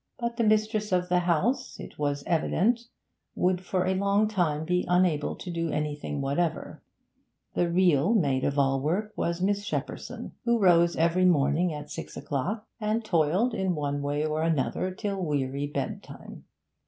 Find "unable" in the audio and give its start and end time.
4.89-5.35